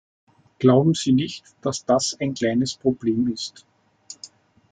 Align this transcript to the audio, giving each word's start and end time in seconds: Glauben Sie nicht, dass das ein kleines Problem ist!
Glauben 0.57 0.95
Sie 0.95 1.11
nicht, 1.13 1.45
dass 1.61 1.85
das 1.85 2.17
ein 2.19 2.33
kleines 2.33 2.73
Problem 2.73 3.31
ist! 3.31 3.67